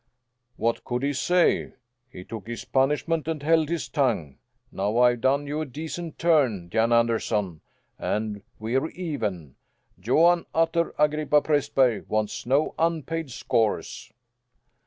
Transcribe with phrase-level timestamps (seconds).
[0.57, 1.73] "What could he say?
[2.09, 4.39] He took his punishment and held his tongue.
[4.71, 7.61] Now I've done you a decent turn, Jan Anderson,
[7.99, 9.57] and we're even.
[10.03, 14.11] Johan Utter Agrippa Prästberg wants no unpaid scores."